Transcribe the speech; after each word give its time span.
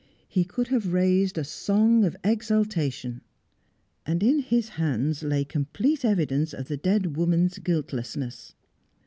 He 0.27 0.43
could 0.43 0.69
have 0.69 0.93
raised 0.93 1.37
a 1.37 1.43
song 1.43 2.03
of 2.05 2.15
exultation. 2.23 3.21
And 4.03 4.23
in 4.23 4.39
his 4.39 4.69
hands 4.69 5.21
lay 5.21 5.45
complete 5.45 6.03
evidence 6.03 6.55
of 6.55 6.69
the 6.69 6.77
dead 6.77 7.15
woman's 7.15 7.59
guiltlessness. 7.59 8.55